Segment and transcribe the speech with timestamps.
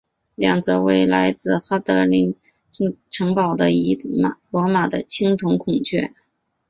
[0.33, 2.35] 两侧为来自哈德良陵墓
[2.71, 4.09] 圣天使城堡的一对
[4.49, 6.11] 罗马的青铜孔雀。